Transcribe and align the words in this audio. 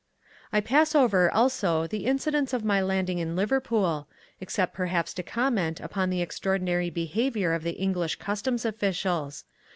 I 0.51 0.61
pass 0.61 0.95
over 0.95 1.29
also 1.31 1.85
the 1.85 2.07
incidents 2.07 2.53
of 2.53 2.65
my 2.65 2.81
landing 2.81 3.19
in 3.19 3.35
Liverpool, 3.35 4.07
except 4.39 4.73
perhaps 4.73 5.13
to 5.13 5.21
comment 5.21 5.79
upon 5.79 6.09
the 6.09 6.23
extraordinary 6.23 6.89
behaviour 6.89 7.53
of 7.53 7.61
the 7.61 7.73
English 7.77 8.15
customs 8.15 8.65
officials. 8.65 9.43